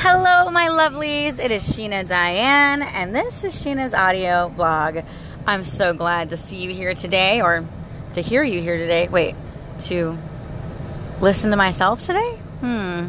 Hello, 0.00 0.48
my 0.48 0.68
lovelies. 0.68 1.40
It 1.40 1.50
is 1.50 1.64
Sheena 1.64 2.06
Diane, 2.06 2.82
and 2.82 3.12
this 3.12 3.42
is 3.42 3.52
Sheena's 3.52 3.92
audio 3.92 4.48
blog. 4.48 4.98
I'm 5.44 5.64
so 5.64 5.92
glad 5.92 6.30
to 6.30 6.36
see 6.36 6.62
you 6.62 6.72
here 6.72 6.94
today, 6.94 7.42
or 7.42 7.66
to 8.14 8.20
hear 8.20 8.44
you 8.44 8.60
here 8.62 8.78
today. 8.78 9.08
Wait, 9.08 9.34
to 9.80 10.16
listen 11.20 11.50
to 11.50 11.56
myself 11.56 12.06
today? 12.06 12.36
Hmm. 12.60 13.08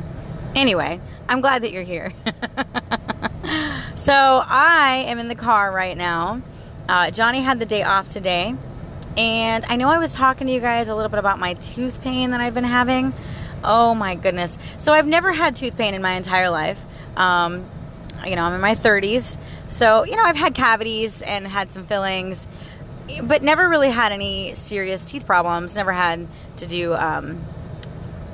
Anyway, 0.55 0.99
I'm 1.29 1.41
glad 1.41 1.61
that 1.61 1.71
you're 1.71 1.83
here. 1.83 2.11
so, 3.95 4.41
I 4.43 5.03
am 5.05 5.19
in 5.19 5.27
the 5.27 5.35
car 5.35 5.71
right 5.71 5.95
now. 5.95 6.41
Uh, 6.89 7.11
Johnny 7.11 7.41
had 7.41 7.59
the 7.59 7.67
day 7.67 7.83
off 7.83 8.11
today, 8.11 8.55
and 9.15 9.63
I 9.65 9.75
know 9.75 9.89
I 9.89 9.99
was 9.99 10.11
talking 10.11 10.47
to 10.47 10.53
you 10.53 10.59
guys 10.59 10.89
a 10.89 10.95
little 10.95 11.09
bit 11.09 11.19
about 11.19 11.37
my 11.37 11.53
tooth 11.53 12.01
pain 12.01 12.31
that 12.31 12.41
I've 12.41 12.55
been 12.55 12.63
having. 12.63 13.13
Oh 13.63 13.93
my 13.93 14.15
goodness. 14.15 14.57
So 14.77 14.93
I've 14.93 15.07
never 15.07 15.31
had 15.31 15.55
tooth 15.55 15.77
pain 15.77 15.93
in 15.93 16.01
my 16.01 16.13
entire 16.13 16.49
life. 16.49 16.81
Um, 17.17 17.69
you 18.25 18.35
know, 18.35 18.43
I'm 18.43 18.53
in 18.53 18.61
my 18.61 18.75
30s. 18.75 19.37
So, 19.67 20.03
you 20.05 20.15
know, 20.15 20.23
I've 20.23 20.35
had 20.35 20.55
cavities 20.55 21.21
and 21.21 21.47
had 21.47 21.71
some 21.71 21.83
fillings, 21.83 22.47
but 23.23 23.43
never 23.43 23.67
really 23.69 23.89
had 23.89 24.11
any 24.11 24.53
serious 24.53 25.05
teeth 25.05 25.25
problems. 25.25 25.75
Never 25.75 25.91
had 25.91 26.27
to 26.57 26.67
do, 26.67 26.93
um, 26.93 27.37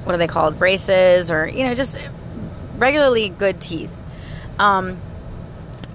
what 0.04 0.16
are 0.16 0.18
they 0.18 0.28
called? 0.28 0.58
Braces 0.58 1.32
or, 1.32 1.48
you 1.48 1.64
know, 1.66 1.76
just 1.76 1.98
regularly 2.78 3.30
good 3.30 3.62
teeth. 3.62 3.92
Um, 4.60 5.00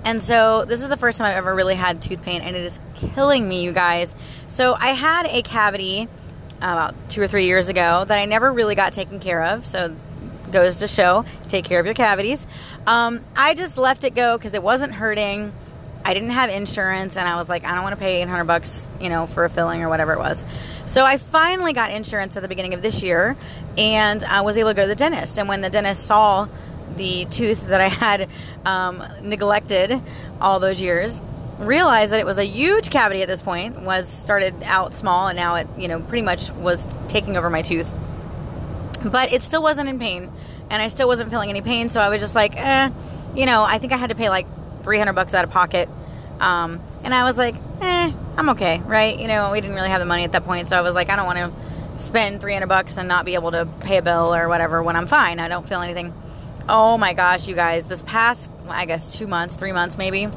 and 0.04 0.20
so 0.20 0.65
this 0.65 0.80
is 0.80 0.88
the 0.88 0.96
first 0.96 1.18
time 1.18 1.26
I've 1.26 1.37
ever 1.37 1.54
really 1.54 1.74
had 1.74 2.01
tooth 2.01 2.23
pain, 2.23 2.40
and 2.40 2.56
it 2.56 2.65
is 2.65 2.80
killing 2.95 3.48
me, 3.48 3.62
you 3.62 3.73
guys. 3.73 4.15
So 4.48 4.74
I 4.78 4.88
had 4.88 5.26
a 5.26 5.42
cavity 5.42 6.09
about 6.60 6.95
two 7.09 7.23
or 7.23 7.27
three 7.27 7.46
years 7.46 7.69
ago 7.69 8.05
that 8.06 8.19
I 8.19 8.24
never 8.27 8.52
really 8.52 8.74
got 8.74 8.92
taken 8.92 9.20
care 9.20 9.42
of. 9.45 9.66
So 9.66 9.95
goes 10.51 10.77
to 10.77 10.88
show 10.88 11.24
take 11.48 11.64
care 11.64 11.80
of 11.80 11.87
your 11.87 11.95
cavities. 11.95 12.46
Um, 12.87 13.20
I 13.37 13.55
just 13.55 13.78
left 13.78 14.05
it 14.05 14.14
go 14.14 14.37
because 14.37 14.55
it 14.55 14.62
wasn't 14.62 14.92
hurting. 14.92 15.52
I 16.04 16.15
didn't 16.15 16.30
have 16.30 16.49
insurance, 16.49 17.16
and 17.16 17.29
I 17.29 17.37
was 17.37 17.49
like, 17.49 17.65
I 17.65 17.74
don't 17.74 17.82
want 17.82 17.95
to 17.95 18.01
pay 18.01 18.23
800 18.23 18.45
bucks, 18.45 18.88
you 19.01 19.10
know, 19.10 19.26
for 19.26 19.45
a 19.45 19.51
filling 19.51 19.82
or 19.82 19.90
whatever 19.90 20.15
it 20.15 20.18
was. 20.18 20.43
So 20.87 21.04
I 21.04 21.18
finally 21.18 21.74
got 21.74 21.90
insurance 21.90 22.37
at 22.37 22.43
the 22.43 22.49
beginning 22.49 22.73
of 22.73 22.80
this 22.80 23.02
year, 23.02 23.37
and 23.77 24.24
I 24.24 24.40
was 24.40 24.56
able 24.56 24.71
to 24.71 24.74
go 24.74 24.82
to 24.82 24.88
the 24.88 24.95
dentist. 24.95 25.38
And 25.38 25.46
when 25.46 25.60
the 25.60 25.68
dentist 25.68 26.06
saw 26.06 26.49
the 26.96 27.27
tooth 27.27 27.66
that 27.68 27.80
I 27.80 27.88
had 27.88 28.30
um, 28.65 29.02
neglected 29.23 30.01
all 30.40 30.59
those 30.59 30.80
years, 30.80 31.21
realized 31.60 32.12
that 32.12 32.20
it 32.20 32.26
was 32.26 32.38
a 32.38 32.44
huge 32.44 32.90
cavity 32.90 33.22
at 33.22 33.28
this 33.28 33.42
point. 33.42 33.80
Was 33.82 34.08
started 34.08 34.54
out 34.64 34.94
small, 34.94 35.28
and 35.28 35.36
now 35.36 35.56
it, 35.56 35.68
you 35.78 35.88
know, 35.88 36.00
pretty 36.00 36.22
much 36.22 36.50
was 36.52 36.86
taking 37.08 37.36
over 37.36 37.50
my 37.50 37.62
tooth. 37.62 37.92
But 39.04 39.32
it 39.32 39.42
still 39.42 39.62
wasn't 39.62 39.88
in 39.88 39.98
pain, 39.98 40.32
and 40.70 40.82
I 40.82 40.88
still 40.88 41.08
wasn't 41.08 41.30
feeling 41.30 41.50
any 41.50 41.60
pain. 41.60 41.88
So 41.88 42.00
I 42.00 42.08
was 42.08 42.20
just 42.20 42.34
like, 42.34 42.56
eh, 42.56 42.90
you 43.34 43.46
know, 43.46 43.62
I 43.62 43.78
think 43.78 43.92
I 43.92 43.96
had 43.96 44.10
to 44.10 44.16
pay 44.16 44.28
like 44.28 44.46
300 44.82 45.12
bucks 45.12 45.34
out 45.34 45.44
of 45.44 45.50
pocket. 45.50 45.88
Um, 46.40 46.80
and 47.04 47.14
I 47.14 47.24
was 47.24 47.36
like, 47.36 47.54
eh, 47.82 48.12
I'm 48.36 48.48
okay, 48.50 48.80
right? 48.86 49.18
You 49.18 49.28
know, 49.28 49.52
we 49.52 49.60
didn't 49.60 49.76
really 49.76 49.90
have 49.90 50.00
the 50.00 50.06
money 50.06 50.24
at 50.24 50.32
that 50.32 50.44
point, 50.44 50.68
so 50.68 50.76
I 50.76 50.80
was 50.80 50.94
like, 50.94 51.10
I 51.10 51.16
don't 51.16 51.26
want 51.26 51.38
to 51.38 52.00
spend 52.00 52.40
300 52.40 52.66
bucks 52.66 52.96
and 52.96 53.08
not 53.08 53.24
be 53.24 53.34
able 53.34 53.50
to 53.50 53.66
pay 53.80 53.98
a 53.98 54.02
bill 54.02 54.34
or 54.34 54.48
whatever 54.48 54.82
when 54.82 54.96
I'm 54.96 55.06
fine. 55.06 55.38
I 55.38 55.48
don't 55.48 55.68
feel 55.68 55.82
anything. 55.82 56.14
Oh 56.68 56.96
my 56.96 57.12
gosh, 57.14 57.46
you 57.46 57.54
guys, 57.54 57.84
this 57.84 58.02
past, 58.02 58.50
I 58.68 58.86
guess, 58.86 59.14
two 59.16 59.26
months, 59.26 59.56
three 59.56 59.72
months 59.72 59.98
maybe, 59.98 60.28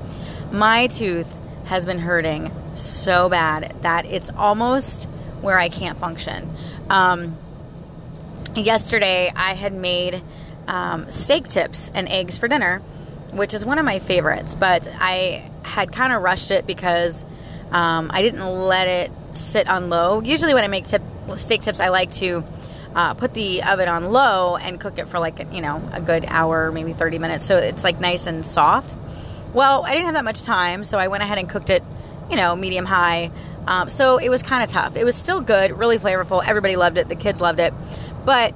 my 0.54 0.88
tooth 0.88 1.28
has 1.66 1.86
been 1.86 2.00
hurting 2.00 2.52
so 2.76 3.28
bad 3.28 3.76
that 3.82 4.06
it's 4.06 4.30
almost 4.38 5.06
where 5.42 5.58
I 5.58 5.68
can't 5.68 5.98
function. 5.98 6.48
Um, 6.90 7.38
yesterday, 8.56 9.32
I 9.36 9.54
had 9.54 9.74
made 9.74 10.22
um, 10.68 11.10
steak 11.10 11.48
tips 11.48 11.92
and 11.94 12.08
eggs 12.08 12.38
for 12.38 12.48
dinner, 12.48 12.80
which 13.32 13.54
is 13.54 13.66
one 13.66 13.80
of 13.80 13.86
my 13.86 13.98
favorites, 13.98 14.56
but 14.56 14.88
I 15.00 15.50
had 15.64 15.92
kind 15.92 16.14
of 16.14 16.22
rushed 16.22 16.52
it 16.52 16.68
because 16.68 17.26
um, 17.72 18.12
I 18.14 18.22
didn't 18.22 18.46
let 18.46 18.88
it 18.88 19.12
sit 19.32 19.68
on 19.68 19.90
low. 19.90 20.22
Usually, 20.22 20.54
when 20.54 20.64
I 20.64 20.68
make 20.68 20.86
tip, 20.86 21.02
steak 21.36 21.62
tips, 21.62 21.80
I 21.80 21.90
like 21.90 22.12
to 22.14 22.44
uh, 22.96 23.16
put 23.16 23.34
the 23.34 23.64
oven 23.64 23.90
on 23.90 24.12
low 24.12 24.56
and 24.56 24.80
cook 24.80 25.00
it 25.00 25.08
for 25.08 25.18
like 25.18 25.52
you 25.52 25.62
know 25.62 25.82
a 25.94 26.00
good 26.00 26.26
hour, 26.28 26.72
maybe 26.72 26.94
30 26.94 27.18
minutes, 27.18 27.44
so 27.44 27.58
it's 27.58 27.84
like 27.84 28.00
nice 28.00 28.28
and 28.28 28.46
soft. 28.46 28.96
Well, 29.54 29.84
I 29.86 29.92
didn't 29.92 30.06
have 30.06 30.16
that 30.16 30.24
much 30.24 30.42
time, 30.42 30.84
so 30.84 30.98
I 30.98 31.08
went 31.08 31.22
ahead 31.22 31.38
and 31.38 31.48
cooked 31.48 31.70
it, 31.70 31.84
you 32.30 32.36
know, 32.36 32.56
medium 32.56 32.86
high. 32.86 33.32
Um, 33.68 33.88
so 33.88 34.18
it 34.18 34.30
was 34.30 34.42
kind 34.42 34.64
of 34.64 34.70
tough. 34.70 34.96
It 34.96 35.06
was 35.06 35.16
still 35.16 35.42
good, 35.42 35.78
really 35.78 36.00
flavorful. 36.00 36.44
Everybody 36.46 36.76
loved 36.76 36.98
it. 36.98 37.08
The 37.08 37.16
kids 37.16 37.40
loved 37.40 37.60
it. 37.60 37.74
But 38.26 38.54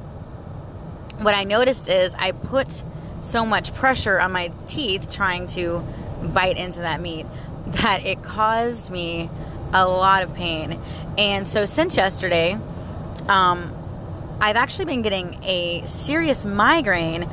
what 1.19 1.35
I 1.35 1.43
noticed 1.43 1.87
is 1.87 2.13
I 2.15 2.31
put 2.31 2.83
so 3.21 3.45
much 3.45 3.73
pressure 3.73 4.19
on 4.19 4.31
my 4.31 4.51
teeth 4.65 5.11
trying 5.11 5.47
to 5.47 5.83
bite 6.33 6.57
into 6.57 6.79
that 6.79 6.99
meat 6.99 7.25
that 7.67 8.05
it 8.05 8.23
caused 8.23 8.89
me 8.89 9.29
a 9.73 9.87
lot 9.87 10.23
of 10.23 10.33
pain. 10.33 10.79
And 11.17 11.45
so 11.45 11.65
since 11.65 11.95
yesterday, 11.97 12.57
um, 13.27 13.73
I've 14.39 14.55
actually 14.55 14.85
been 14.85 15.01
getting 15.01 15.37
a 15.43 15.83
serious 15.85 16.45
migraine 16.45 17.29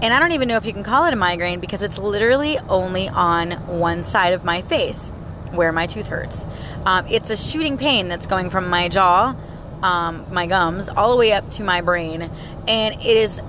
and 0.00 0.14
I 0.14 0.20
don't 0.20 0.32
even 0.32 0.48
know 0.48 0.56
if 0.56 0.64
you 0.64 0.72
can 0.72 0.84
call 0.84 1.06
it 1.06 1.12
a 1.12 1.16
migraine 1.16 1.60
because 1.60 1.82
it's 1.82 1.98
literally 1.98 2.58
only 2.68 3.08
on 3.08 3.52
one 3.78 4.04
side 4.04 4.32
of 4.32 4.44
my 4.44 4.62
face 4.62 5.10
where 5.50 5.72
my 5.72 5.86
tooth 5.86 6.06
hurts. 6.06 6.44
Um, 6.84 7.06
it's 7.08 7.30
a 7.30 7.36
shooting 7.36 7.76
pain 7.76 8.08
that's 8.08 8.26
going 8.26 8.50
from 8.50 8.68
my 8.68 8.88
jaw, 8.88 9.34
um, 9.82 10.24
my 10.32 10.46
gums, 10.46 10.88
all 10.88 11.10
the 11.10 11.16
way 11.16 11.32
up 11.32 11.48
to 11.50 11.64
my 11.64 11.80
brain. 11.80 12.30
And 12.68 12.94
it 12.94 13.16
is 13.16 13.42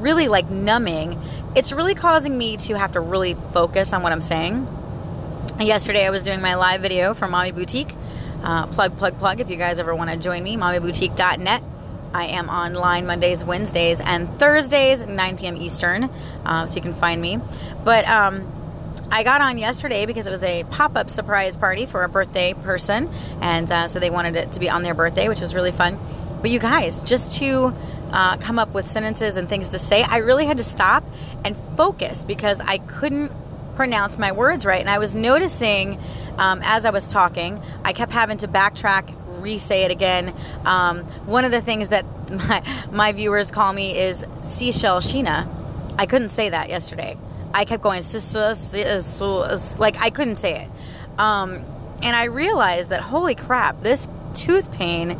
really 0.00 0.28
like 0.28 0.50
numbing. 0.50 1.18
It's 1.56 1.72
really 1.72 1.94
causing 1.94 2.36
me 2.36 2.58
to 2.58 2.76
have 2.76 2.92
to 2.92 3.00
really 3.00 3.34
focus 3.52 3.92
on 3.92 4.02
what 4.02 4.12
I'm 4.12 4.20
saying. 4.20 4.66
Yesterday, 5.60 6.04
I 6.04 6.10
was 6.10 6.22
doing 6.22 6.42
my 6.42 6.56
live 6.56 6.82
video 6.82 7.14
for 7.14 7.28
Mommy 7.28 7.52
Boutique. 7.52 7.94
Uh, 8.42 8.66
plug, 8.66 8.98
plug, 8.98 9.18
plug. 9.18 9.40
If 9.40 9.48
you 9.48 9.56
guys 9.56 9.78
ever 9.78 9.94
want 9.94 10.10
to 10.10 10.16
join 10.16 10.42
me, 10.42 10.56
mommyboutique.net. 10.56 11.62
I 12.14 12.26
am 12.26 12.48
online 12.48 13.06
Mondays, 13.06 13.44
Wednesdays, 13.44 14.00
and 14.00 14.28
Thursdays, 14.38 15.04
9 15.04 15.36
p.m. 15.36 15.56
Eastern, 15.56 16.04
uh, 16.44 16.64
so 16.64 16.76
you 16.76 16.80
can 16.80 16.94
find 16.94 17.20
me. 17.20 17.40
But 17.82 18.08
um, 18.08 18.50
I 19.10 19.24
got 19.24 19.40
on 19.40 19.58
yesterday 19.58 20.06
because 20.06 20.28
it 20.28 20.30
was 20.30 20.44
a 20.44 20.62
pop 20.70 20.96
up 20.96 21.10
surprise 21.10 21.56
party 21.56 21.86
for 21.86 22.04
a 22.04 22.08
birthday 22.08 22.54
person, 22.54 23.10
and 23.40 23.70
uh, 23.70 23.88
so 23.88 23.98
they 23.98 24.10
wanted 24.10 24.36
it 24.36 24.52
to 24.52 24.60
be 24.60 24.70
on 24.70 24.84
their 24.84 24.94
birthday, 24.94 25.28
which 25.28 25.40
was 25.40 25.56
really 25.56 25.72
fun. 25.72 25.98
But 26.40 26.50
you 26.50 26.60
guys, 26.60 27.02
just 27.02 27.36
to 27.38 27.74
uh, 28.12 28.36
come 28.36 28.60
up 28.60 28.72
with 28.74 28.86
sentences 28.86 29.36
and 29.36 29.48
things 29.48 29.70
to 29.70 29.80
say, 29.80 30.02
I 30.02 30.18
really 30.18 30.46
had 30.46 30.58
to 30.58 30.64
stop 30.64 31.02
and 31.44 31.56
focus 31.76 32.24
because 32.24 32.60
I 32.60 32.78
couldn't 32.78 33.32
pronounce 33.74 34.18
my 34.18 34.30
words 34.30 34.64
right. 34.64 34.80
And 34.80 34.88
I 34.88 34.98
was 34.98 35.16
noticing 35.16 35.98
um, 36.38 36.60
as 36.62 36.84
I 36.84 36.90
was 36.90 37.08
talking, 37.08 37.60
I 37.82 37.92
kept 37.92 38.12
having 38.12 38.38
to 38.38 38.48
backtrack 38.48 39.12
re-say 39.44 39.82
it 39.82 39.90
again. 39.90 40.34
Um, 40.64 41.00
one 41.26 41.44
of 41.44 41.52
the 41.52 41.60
things 41.60 41.88
that 41.90 42.04
my, 42.30 42.62
my 42.90 43.12
viewers 43.12 43.50
call 43.50 43.72
me 43.72 43.96
is 43.96 44.24
seashell 44.42 44.98
Sheena. 44.98 45.46
I 45.98 46.06
couldn't 46.06 46.30
say 46.30 46.48
that 46.48 46.68
yesterday. 46.68 47.16
I 47.52 47.64
kept 47.64 47.82
going 47.82 48.02
like 49.78 49.96
I 50.00 50.10
couldn't 50.10 50.36
say 50.36 50.62
it, 50.62 51.20
um, 51.20 51.64
and 52.02 52.16
I 52.16 52.24
realized 52.24 52.88
that 52.88 53.00
holy 53.00 53.36
crap, 53.36 53.80
this 53.82 54.08
tooth 54.34 54.72
pain 54.72 55.16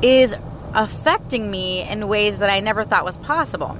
is 0.00 0.34
affecting 0.72 1.50
me 1.50 1.82
in 1.88 2.08
ways 2.08 2.38
that 2.38 2.48
I 2.48 2.60
never 2.60 2.84
thought 2.84 3.04
was 3.04 3.18
possible. 3.18 3.76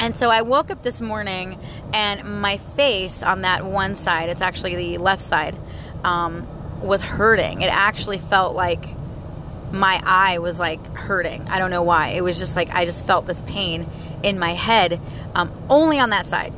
And 0.00 0.14
so 0.14 0.30
I 0.30 0.42
woke 0.42 0.70
up 0.70 0.82
this 0.82 1.00
morning 1.00 1.58
and 1.92 2.40
my 2.40 2.56
face 2.56 3.22
on 3.22 3.42
that 3.42 3.64
one 3.64 3.94
side, 3.94 4.30
it's 4.30 4.40
actually 4.40 4.74
the 4.74 4.98
left 4.98 5.22
side, 5.22 5.56
um, 6.02 6.46
was 6.82 7.02
hurting. 7.02 7.62
It 7.62 7.70
actually 7.72 8.18
felt 8.18 8.54
like 8.54 8.84
my 9.72 10.00
eye 10.04 10.38
was 10.38 10.58
like 10.58 10.84
hurting. 10.94 11.48
I 11.48 11.58
don't 11.58 11.70
know 11.70 11.82
why. 11.82 12.08
It 12.10 12.22
was 12.22 12.38
just 12.38 12.56
like 12.56 12.70
I 12.70 12.84
just 12.84 13.06
felt 13.06 13.26
this 13.26 13.42
pain 13.42 13.88
in 14.22 14.38
my 14.38 14.52
head, 14.52 15.00
um, 15.34 15.52
only 15.68 15.98
on 15.98 16.10
that 16.10 16.26
side. 16.26 16.52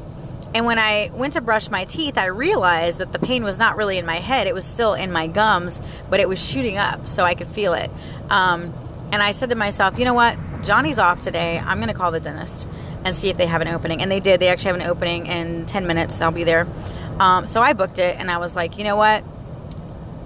And 0.55 0.67
when 0.67 0.79
I 0.79 1.11
went 1.13 1.33
to 1.33 1.41
brush 1.41 1.69
my 1.69 1.85
teeth, 1.85 2.17
I 2.17 2.27
realized 2.27 2.99
that 2.99 3.13
the 3.13 3.19
pain 3.19 3.43
was 3.43 3.59
not 3.59 3.77
really 3.77 3.99
in 3.99 4.07
my 4.07 4.21
head. 4.21 4.47
It 4.47 4.55
was 4.55 4.65
still 4.65 4.95
in 4.95 5.11
my 5.11 5.27
gums, 5.27 5.81
but 6.09 6.21
it 6.21 6.29
was 6.29 6.45
shooting 6.45 6.79
up 6.79 7.09
so 7.09 7.25
I 7.25 7.35
could 7.35 7.49
feel 7.49 7.75
it. 7.75 7.91
Um, 8.31 8.73
and 9.11 9.21
I 9.21 9.33
said 9.33 9.51
to 9.51 9.57
myself, 9.57 9.99
you 9.99 10.05
know 10.05 10.15
what? 10.15 10.37
Johnny's 10.63 10.99
off 10.99 11.23
today. 11.23 11.59
I'm 11.59 11.79
going 11.79 11.89
to 11.89 11.95
call 11.95 12.13
the 12.13 12.21
dentist 12.21 12.69
and 13.05 13.17
see 13.17 13.31
if 13.31 13.37
they 13.37 13.47
have 13.47 13.63
an 13.63 13.69
opening. 13.69 14.01
And 14.01 14.11
they 14.11 14.21
did. 14.21 14.39
They 14.39 14.49
actually 14.49 14.73
have 14.73 14.81
an 14.81 14.87
opening 14.87 15.27
in 15.27 15.67
10 15.67 15.89
minutes. 15.89 16.21
I'll 16.21 16.31
be 16.31 16.45
there. 16.45 16.69
Um, 17.19 17.47
so 17.47 17.61
I 17.61 17.73
booked 17.73 17.99
it 17.99 18.17
and 18.19 18.31
I 18.31 18.39
was 18.39 18.55
like, 18.55 18.79
you 18.79 18.85
know 18.85 18.97
what? 18.97 19.25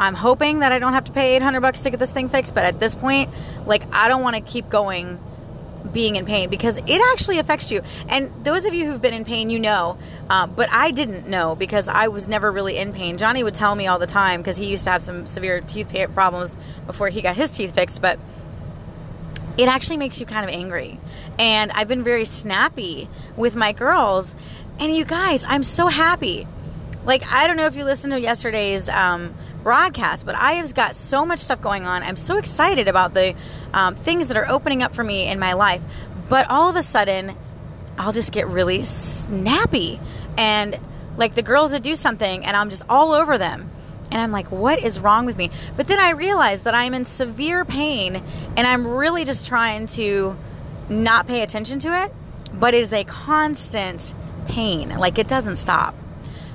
I'm 0.00 0.14
hoping 0.14 0.60
that 0.60 0.72
I 0.72 0.78
don't 0.78 0.92
have 0.92 1.04
to 1.04 1.12
pay 1.12 1.36
800 1.36 1.60
bucks 1.60 1.80
to 1.82 1.90
get 1.90 1.98
this 2.00 2.12
thing 2.12 2.28
fixed, 2.28 2.54
but 2.54 2.64
at 2.64 2.80
this 2.80 2.94
point, 2.94 3.30
like 3.66 3.82
I 3.94 4.08
don't 4.08 4.22
want 4.22 4.36
to 4.36 4.42
keep 4.42 4.68
going 4.68 5.18
being 5.92 6.16
in 6.16 6.24
pain 6.24 6.50
because 6.50 6.78
it 6.78 7.12
actually 7.12 7.38
affects 7.38 7.70
you. 7.70 7.82
And 8.08 8.32
those 8.44 8.64
of 8.64 8.74
you 8.74 8.86
who've 8.86 9.00
been 9.00 9.14
in 9.14 9.24
pain, 9.24 9.50
you 9.50 9.58
know, 9.58 9.98
uh, 10.28 10.46
but 10.46 10.68
I 10.70 10.90
didn't 10.90 11.28
know 11.28 11.54
because 11.54 11.88
I 11.88 12.08
was 12.08 12.28
never 12.28 12.50
really 12.50 12.76
in 12.76 12.92
pain. 12.92 13.18
Johnny 13.18 13.42
would 13.42 13.54
tell 13.54 13.74
me 13.74 13.86
all 13.86 13.98
the 13.98 14.06
time 14.06 14.40
because 14.40 14.56
he 14.56 14.66
used 14.66 14.84
to 14.84 14.90
have 14.90 15.02
some 15.02 15.26
severe 15.26 15.60
teeth 15.60 15.90
problems 16.14 16.56
before 16.86 17.08
he 17.08 17.22
got 17.22 17.36
his 17.36 17.50
teeth 17.50 17.74
fixed, 17.74 18.02
but 18.02 18.18
it 19.56 19.68
actually 19.68 19.96
makes 19.96 20.20
you 20.20 20.26
kind 20.26 20.48
of 20.48 20.54
angry. 20.54 20.98
And 21.38 21.72
I've 21.72 21.88
been 21.88 22.04
very 22.04 22.24
snappy 22.24 23.08
with 23.36 23.56
my 23.56 23.72
girls. 23.72 24.34
And 24.78 24.94
you 24.94 25.04
guys, 25.04 25.44
I'm 25.48 25.64
so 25.64 25.88
happy. 25.88 26.46
Like, 27.04 27.24
I 27.32 27.46
don't 27.46 27.56
know 27.56 27.66
if 27.66 27.74
you 27.74 27.84
listened 27.84 28.12
to 28.12 28.20
yesterday's 28.20 28.88
um, 28.88 29.34
broadcast, 29.68 30.24
but 30.24 30.34
I 30.34 30.52
have 30.52 30.74
got 30.74 30.96
so 30.96 31.26
much 31.26 31.40
stuff 31.40 31.60
going 31.60 31.84
on. 31.84 32.02
I'm 32.02 32.16
so 32.16 32.38
excited 32.38 32.88
about 32.88 33.12
the 33.12 33.34
um, 33.74 33.96
things 33.96 34.28
that 34.28 34.36
are 34.38 34.48
opening 34.48 34.82
up 34.82 34.94
for 34.94 35.04
me 35.04 35.28
in 35.28 35.38
my 35.38 35.52
life. 35.52 35.82
But 36.30 36.48
all 36.48 36.70
of 36.70 36.76
a 36.76 36.82
sudden, 36.82 37.36
I'll 37.98 38.12
just 38.12 38.32
get 38.32 38.46
really 38.48 38.82
snappy. 38.84 40.00
And 40.38 40.80
like 41.18 41.34
the 41.34 41.42
girls 41.42 41.72
that 41.72 41.82
do 41.82 41.96
something, 41.96 42.46
and 42.46 42.56
I'm 42.56 42.70
just 42.70 42.82
all 42.88 43.12
over 43.12 43.36
them. 43.36 43.70
And 44.10 44.18
I'm 44.18 44.32
like, 44.32 44.50
what 44.50 44.82
is 44.82 45.00
wrong 45.00 45.26
with 45.26 45.36
me? 45.36 45.50
But 45.76 45.86
then 45.86 46.00
I 46.00 46.12
realize 46.12 46.62
that 46.62 46.74
I'm 46.74 46.94
in 46.94 47.04
severe 47.04 47.66
pain 47.66 48.22
and 48.56 48.66
I'm 48.66 48.86
really 48.86 49.26
just 49.26 49.46
trying 49.46 49.84
to 49.98 50.34
not 50.88 51.26
pay 51.26 51.42
attention 51.42 51.78
to 51.80 52.04
it, 52.04 52.12
but 52.54 52.72
it 52.72 52.80
is 52.80 52.92
a 52.94 53.04
constant 53.04 54.14
pain. 54.46 54.96
Like 54.96 55.18
it 55.18 55.28
doesn't 55.28 55.58
stop. 55.58 55.94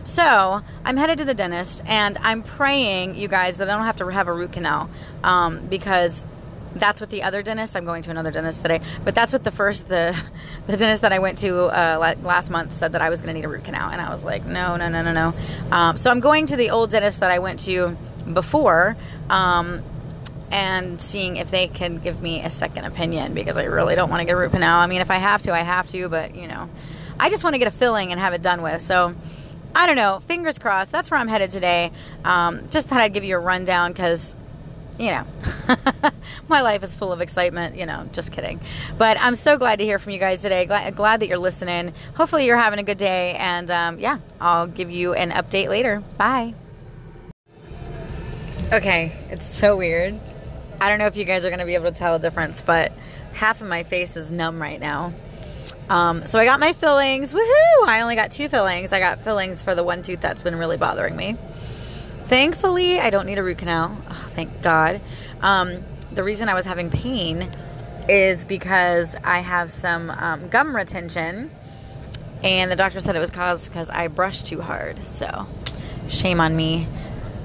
So 0.03 0.61
I'm 0.83 0.97
headed 0.97 1.17
to 1.19 1.25
the 1.25 1.33
dentist 1.33 1.81
and 1.85 2.17
I'm 2.21 2.43
praying, 2.43 3.15
you 3.15 3.27
guys, 3.27 3.57
that 3.57 3.69
I 3.69 3.75
don't 3.75 3.85
have 3.85 3.95
to 3.97 4.07
have 4.07 4.27
a 4.27 4.33
root 4.33 4.53
canal 4.53 4.89
um, 5.23 5.65
because 5.67 6.27
that's 6.75 6.99
what 6.99 7.09
the 7.09 7.23
other 7.23 7.41
dentist. 7.41 7.75
I'm 7.75 7.85
going 7.85 8.01
to 8.03 8.11
another 8.11 8.31
dentist 8.31 8.61
today, 8.61 8.81
but 9.03 9.15
that's 9.15 9.31
what 9.31 9.43
the 9.43 9.51
first 9.51 9.87
the 9.87 10.17
the 10.67 10.77
dentist 10.77 11.01
that 11.03 11.13
I 11.13 11.19
went 11.19 11.37
to 11.39 11.65
uh, 11.65 12.15
last 12.21 12.49
month 12.49 12.73
said 12.73 12.93
that 12.93 13.01
I 13.01 13.09
was 13.09 13.21
going 13.21 13.33
to 13.33 13.39
need 13.39 13.45
a 13.45 13.49
root 13.49 13.63
canal, 13.63 13.89
and 13.89 14.01
I 14.01 14.09
was 14.09 14.23
like, 14.23 14.45
no, 14.45 14.75
no, 14.75 14.89
no, 14.89 15.01
no, 15.01 15.13
no. 15.13 15.33
Um, 15.75 15.97
so 15.97 16.09
I'm 16.09 16.19
going 16.19 16.45
to 16.47 16.55
the 16.55 16.71
old 16.71 16.91
dentist 16.91 17.19
that 17.19 17.31
I 17.31 17.39
went 17.39 17.59
to 17.61 17.95
before. 18.33 18.95
Um, 19.29 19.83
and 20.51 21.01
seeing 21.01 21.37
if 21.37 21.49
they 21.49 21.67
can 21.67 21.97
give 21.97 22.21
me 22.21 22.43
a 22.43 22.49
second 22.49 22.85
opinion 22.85 23.33
because 23.33 23.57
I 23.57 23.63
really 23.63 23.95
don't 23.95 24.11
want 24.11 24.19
to 24.19 24.25
get 24.25 24.33
a 24.33 24.37
root 24.37 24.51
canal. 24.51 24.79
I 24.79 24.85
mean, 24.85 25.01
if 25.01 25.09
I 25.09 25.15
have 25.15 25.41
to, 25.43 25.53
I 25.53 25.61
have 25.61 25.87
to, 25.87 26.07
but 26.09 26.35
you 26.35 26.47
know, 26.47 26.69
I 27.19 27.31
just 27.31 27.43
want 27.43 27.55
to 27.55 27.57
get 27.57 27.67
a 27.67 27.71
filling 27.71 28.11
and 28.11 28.21
have 28.21 28.33
it 28.33 28.43
done 28.43 28.61
with. 28.61 28.83
So 28.83 29.15
I 29.75 29.87
don't 29.87 29.95
know. 29.95 30.19
Fingers 30.27 30.59
crossed. 30.59 30.91
That's 30.91 31.09
where 31.09 31.19
I'm 31.19 31.27
headed 31.27 31.51
today. 31.51 31.91
Um, 32.23 32.67
just 32.69 32.87
thought 32.87 33.01
I'd 33.01 33.13
give 33.13 33.23
you 33.23 33.35
a 33.35 33.39
rundown 33.39 33.91
because 33.91 34.35
you 34.99 35.09
know, 35.09 35.25
my 36.47 36.61
life 36.61 36.83
is 36.83 36.93
full 36.93 37.11
of 37.11 37.21
excitement. 37.21 37.75
You 37.75 37.85
know, 37.85 38.07
just 38.11 38.31
kidding. 38.31 38.59
But 38.97 39.17
I'm 39.19 39.35
so 39.35 39.57
glad 39.57 39.79
to 39.79 39.85
hear 39.85 39.99
from 39.99 40.13
you 40.13 40.19
guys 40.19 40.41
today. 40.41 40.65
Glad, 40.65 40.95
glad 40.95 41.19
that 41.21 41.27
you're 41.27 41.37
listening. 41.37 41.93
Hopefully, 42.15 42.45
you're 42.45 42.57
having 42.57 42.79
a 42.79 42.83
good 42.83 42.97
day. 42.97 43.35
And 43.35 43.69
um, 43.71 43.99
yeah, 43.99 44.19
I'll 44.39 44.67
give 44.67 44.91
you 44.91 45.13
an 45.13 45.31
update 45.31 45.69
later. 45.69 46.03
Bye. 46.17 46.53
Okay, 48.71 49.11
it's 49.29 49.45
so 49.45 49.77
weird. 49.77 50.19
I 50.81 50.89
don't 50.89 50.99
know 50.99 51.07
if 51.07 51.15
you 51.15 51.25
guys 51.25 51.45
are 51.45 51.49
going 51.49 51.59
to 51.59 51.65
be 51.65 51.75
able 51.75 51.91
to 51.91 51.97
tell 51.97 52.15
a 52.15 52.19
difference, 52.19 52.59
but 52.61 52.91
half 53.33 53.61
of 53.61 53.67
my 53.67 53.83
face 53.83 54.17
is 54.17 54.31
numb 54.31 54.61
right 54.61 54.79
now. 54.79 55.13
Um, 55.89 56.25
so 56.27 56.39
I 56.39 56.45
got 56.45 56.59
my 56.59 56.73
fillings. 56.73 57.33
Woohoo! 57.33 57.87
I 57.87 58.01
only 58.01 58.15
got 58.15 58.31
two 58.31 58.47
fillings. 58.47 58.93
I 58.93 58.99
got 58.99 59.21
fillings 59.21 59.61
for 59.61 59.75
the 59.75 59.83
one 59.83 60.01
tooth 60.01 60.21
that's 60.21 60.43
been 60.43 60.55
really 60.55 60.77
bothering 60.77 61.15
me. 61.15 61.37
Thankfully, 62.25 62.99
I 62.99 63.09
don't 63.09 63.25
need 63.25 63.37
a 63.37 63.43
root 63.43 63.57
canal. 63.57 63.95
Oh, 64.09 64.29
thank 64.31 64.61
God. 64.61 65.01
Um, 65.41 65.83
the 66.11 66.23
reason 66.23 66.47
I 66.47 66.53
was 66.53 66.65
having 66.65 66.89
pain 66.89 67.49
is 68.07 68.45
because 68.45 69.15
I 69.23 69.39
have 69.39 69.71
some 69.71 70.09
um, 70.09 70.47
gum 70.49 70.75
retention, 70.75 71.51
and 72.43 72.71
the 72.71 72.75
doctor 72.75 72.99
said 72.99 73.15
it 73.15 73.19
was 73.19 73.31
caused 73.31 73.69
because 73.69 73.89
I 73.89 74.07
brushed 74.07 74.47
too 74.47 74.61
hard. 74.61 74.97
So, 75.05 75.47
shame 76.09 76.39
on 76.39 76.55
me. 76.55 76.87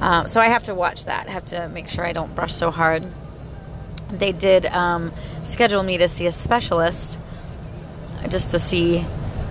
Um, 0.00 0.28
so 0.28 0.40
I 0.40 0.46
have 0.46 0.64
to 0.64 0.74
watch 0.74 1.06
that. 1.06 1.26
I 1.26 1.30
have 1.32 1.46
to 1.46 1.68
make 1.68 1.88
sure 1.88 2.06
I 2.06 2.12
don't 2.12 2.34
brush 2.34 2.52
so 2.52 2.70
hard. 2.70 3.04
They 4.10 4.32
did 4.32 4.66
um, 4.66 5.12
schedule 5.44 5.82
me 5.82 5.98
to 5.98 6.08
see 6.08 6.26
a 6.26 6.32
specialist 6.32 7.18
just 8.28 8.50
to 8.52 8.58
see, 8.58 9.04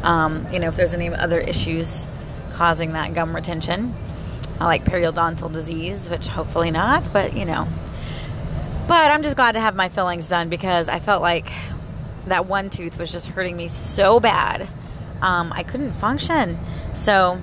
um, 0.03 0.45
you 0.51 0.59
know, 0.59 0.67
if 0.67 0.75
there's 0.75 0.93
any 0.93 1.09
other 1.09 1.39
issues 1.39 2.05
causing 2.51 2.93
that 2.93 3.13
gum 3.13 3.35
retention 3.35 3.93
like 4.59 4.83
periodontal 4.85 5.51
disease, 5.51 6.09
which 6.09 6.27
hopefully 6.27 6.71
not, 6.71 7.11
but 7.13 7.35
you 7.35 7.45
know. 7.45 7.67
But 8.87 9.11
I'm 9.11 9.21
just 9.21 9.35
glad 9.35 9.53
to 9.53 9.59
have 9.59 9.75
my 9.75 9.89
fillings 9.89 10.29
done 10.29 10.49
because 10.49 10.87
I 10.89 10.99
felt 10.99 11.21
like 11.21 11.51
that 12.27 12.45
one 12.45 12.69
tooth 12.69 12.97
was 12.97 13.11
just 13.11 13.27
hurting 13.27 13.55
me 13.55 13.67
so 13.67 14.19
bad. 14.19 14.67
Um, 15.21 15.51
I 15.53 15.63
couldn't 15.63 15.91
function. 15.93 16.57
So 16.93 17.39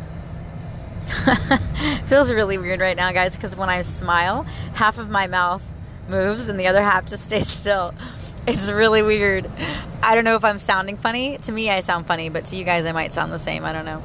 feels 2.06 2.32
really 2.32 2.56
weird 2.58 2.80
right 2.80 2.96
now, 2.96 3.12
guys, 3.12 3.36
because 3.36 3.56
when 3.56 3.68
I 3.68 3.82
smile, 3.82 4.44
half 4.74 4.98
of 4.98 5.10
my 5.10 5.26
mouth 5.26 5.62
moves 6.08 6.48
and 6.48 6.58
the 6.58 6.66
other 6.66 6.82
half 6.82 7.06
just 7.06 7.24
stays 7.24 7.48
still. 7.48 7.94
It's 8.46 8.70
really 8.70 9.02
weird. 9.02 9.50
I 10.04 10.14
don't 10.14 10.24
know 10.24 10.36
if 10.36 10.44
I'm 10.44 10.58
sounding 10.58 10.98
funny. 10.98 11.38
To 11.38 11.52
me, 11.52 11.70
I 11.70 11.80
sound 11.80 12.06
funny, 12.06 12.28
but 12.28 12.44
to 12.46 12.56
you 12.56 12.64
guys, 12.64 12.84
I 12.84 12.92
might 12.92 13.14
sound 13.14 13.32
the 13.32 13.38
same. 13.38 13.64
I 13.64 13.72
don't 13.72 13.86
know. 13.86 14.02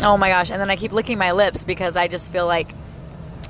Oh 0.00 0.16
my 0.16 0.30
gosh. 0.30 0.50
And 0.50 0.58
then 0.60 0.70
I 0.70 0.76
keep 0.76 0.92
licking 0.92 1.18
my 1.18 1.32
lips 1.32 1.64
because 1.64 1.94
I 1.94 2.08
just 2.08 2.32
feel 2.32 2.46
like 2.46 2.68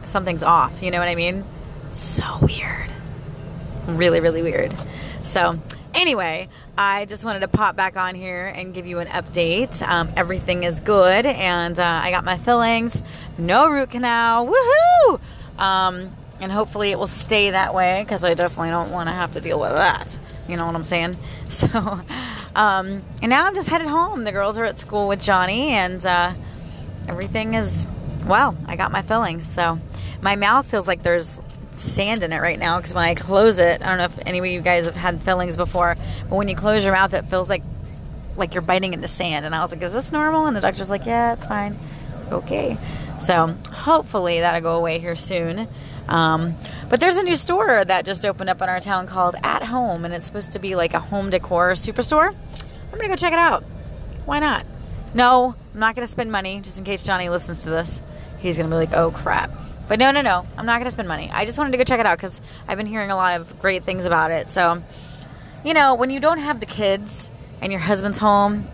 something's 0.03 0.43
off. 0.43 0.83
You 0.83 0.91
know 0.91 0.99
what 0.99 1.09
I 1.09 1.15
mean? 1.15 1.45
So 1.91 2.25
weird. 2.43 2.91
Really, 3.87 4.19
really 4.21 4.43
weird. 4.43 4.75
So, 5.23 5.61
anyway, 5.95 6.49
I 6.77 7.05
just 7.05 7.25
wanted 7.25 7.41
to 7.41 7.49
pop 7.49 7.77
back 7.77 7.97
on 7.97 8.17
here 8.17 8.47
and 8.47 8.75
give 8.75 8.87
you 8.87 8.99
an 8.99 9.07
update. 9.07 9.81
Um, 9.87 10.11
everything 10.17 10.65
is 10.65 10.81
good, 10.81 11.25
and 11.25 11.79
uh, 11.79 12.01
I 12.03 12.11
got 12.11 12.25
my 12.25 12.37
fillings. 12.37 13.01
No 13.39 13.71
root 13.71 13.91
canal. 13.91 14.49
Woohoo! 14.49 15.21
Um, 15.59 16.11
and 16.41 16.51
hopefully 16.51 16.91
it 16.91 16.99
will 16.99 17.07
stay 17.07 17.51
that 17.51 17.75
way 17.75 18.03
because 18.03 18.25
I 18.25 18.35
definitely 18.35 18.71
don't 18.71 18.91
want 18.91 19.09
to 19.09 19.15
have 19.15 19.33
to 19.35 19.41
deal 19.41 19.61
with 19.61 19.73
that. 19.73 20.19
You 20.49 20.57
know 20.57 20.67
what 20.67 20.75
I'm 20.75 20.85
saying? 20.85 21.17
So, 21.55 21.69
um, 22.57 23.03
and 23.23 23.29
now 23.29 23.47
I'm 23.47 23.55
just 23.55 23.69
headed 23.69 23.87
home. 23.87 24.25
The 24.25 24.33
girls 24.33 24.59
are 24.59 24.65
at 24.65 24.81
school 24.81 25.07
with 25.07 25.23
Johnny, 25.23 25.69
and 25.69 26.05
uh, 26.05 26.33
everything 27.07 27.55
is 27.55 27.87
well. 28.27 28.57
I 28.67 28.75
got 28.75 28.91
my 28.91 29.03
fillings, 29.03 29.47
so 29.47 29.79
my 30.21 30.35
mouth 30.35 30.67
feels 30.67 30.89
like 30.89 31.05
there's 31.05 31.41
sand 31.73 32.25
in 32.25 32.33
it 32.33 32.41
right 32.41 32.59
now 32.59 32.79
because 32.79 32.93
when 32.95 33.05
I 33.05 33.15
close 33.15 33.59
it, 33.59 33.83
I 33.83 33.87
don't 33.87 33.99
know 33.99 34.05
if 34.05 34.19
any 34.27 34.39
of 34.39 34.47
you 34.47 34.63
guys 34.63 34.87
have 34.87 34.97
had 34.97 35.23
fillings 35.23 35.57
before, 35.57 35.97
but 36.29 36.35
when 36.35 36.49
you 36.49 36.57
close 36.57 36.83
your 36.83 36.95
mouth, 36.95 37.15
it 37.15 37.27
feels 37.27 37.49
like 37.49 37.63
like 38.37 38.55
you're 38.55 38.63
biting 38.63 38.95
into 38.95 39.07
sand. 39.07 39.47
And 39.47 39.55
I 39.55 39.63
was 39.63 39.71
like, 39.71 39.83
"Is 39.83 39.93
this 39.93 40.11
normal?" 40.11 40.47
And 40.47 40.57
the 40.57 40.61
doctor's 40.61 40.91
like, 40.91 41.07
"Yeah, 41.07 41.35
it's 41.35 41.47
fine." 41.47 41.79
Okay, 42.33 42.79
so 43.21 43.55
hopefully 43.71 44.41
that'll 44.41 44.61
go 44.61 44.77
away 44.77 44.99
here 44.99 45.15
soon. 45.15 45.69
Um, 46.09 46.55
but 46.89 47.01
there's 47.01 47.17
a 47.17 47.23
new 47.23 47.37
store 47.37 47.85
that 47.85 48.05
just 48.05 48.25
opened 48.27 48.51
up 48.51 48.61
in 48.61 48.69
our 48.69 48.81
town 48.81 49.07
called 49.07 49.37
At 49.43 49.63
Home, 49.63 50.05
and 50.05 50.13
it's 50.13 50.27
supposed 50.27 50.53
to 50.53 50.59
be 50.59 50.75
like 50.75 50.95
a 50.95 51.01
home 51.01 51.31
decor 51.31 51.73
superstore. 51.73 52.29
I'm 52.29 52.99
gonna 52.99 53.09
go 53.09 53.17
check 53.17 53.33
it 53.33 53.39
out. 53.39 53.65
Why 54.25 54.39
not? 54.39 54.67
No, 55.15 55.55
I'm 55.73 55.81
not 55.81 55.95
gonna 55.95 56.07
spend 56.07 56.31
money 56.31 56.61
just 56.61 56.79
in 56.79 56.85
case 56.85 57.03
Johnny 57.03 57.29
listens 57.29 57.63
to 57.65 57.71
this. 57.71 58.03
He's 58.39 58.57
gonna 58.57 58.69
be 58.69 58.75
like, 58.75 58.93
oh 58.93 59.11
crap. 59.11 59.51
But 59.89 59.99
no, 59.99 60.11
no, 60.11 60.23
no, 60.23 60.47
I'm 60.57 60.67
not 60.67 60.81
gonna 60.81 60.91
spend 60.91 61.09
money. 61.09 61.31
I 61.33 61.45
just 61.45 61.59
wanted 61.59 61.73
to 61.73 61.79
go 61.79 61.85
check 61.85 62.01
it 62.01 62.07
out 62.07 62.19
because 62.19 62.41
I've 62.69 62.79
been 62.79 62.87
hearing 62.87 63.11
a 63.11 63.17
lot 63.17 63.41
of 63.41 63.59
great 63.61 63.85
things 63.85 64.07
about 64.07 64.31
it. 64.31 64.49
So, 64.49 64.83
you 65.65 65.75
know, 65.75 65.95
when 65.95 66.11
you 66.11 66.21
don't 66.21 66.39
have 66.39 66.61
the 66.61 66.67
kids 66.67 67.31
and 67.61 67.73
your 67.73 67.81
husband's 67.81 68.19
home, 68.19 68.69